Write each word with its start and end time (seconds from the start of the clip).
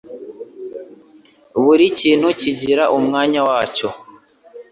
buri 1.63 1.85
kintu 1.99 2.27
kigira 2.39 2.83
umwanya 2.97 3.39
wacyo 3.47 3.89